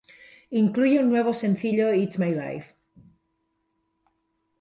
Incluye 0.63 0.97
un 0.99 1.11
nuevo 1.11 1.31
sencillo 1.31 1.93
It's 1.93 2.17
My 2.17 2.31
Life. 2.33 2.73